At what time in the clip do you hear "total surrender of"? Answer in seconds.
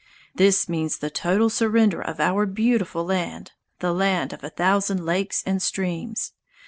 1.11-2.19